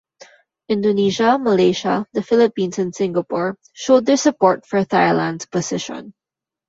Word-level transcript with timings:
Indonesia, 0.67 1.37
Malaysia, 1.37 2.07
the 2.11 2.23
Philippines 2.23 2.79
and 2.79 2.89
Singapore 2.89 3.59
showed 3.73 4.07
their 4.07 4.17
support 4.17 4.65
for 4.65 4.83
Thailand's 4.83 5.45
position. 5.45 6.15